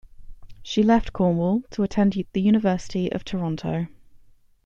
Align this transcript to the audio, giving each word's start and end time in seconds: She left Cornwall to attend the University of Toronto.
She 0.63 0.81
left 0.81 1.13
Cornwall 1.13 1.61
to 1.69 1.83
attend 1.83 2.13
the 2.33 2.41
University 2.41 3.11
of 3.11 3.23
Toronto. 3.23 3.85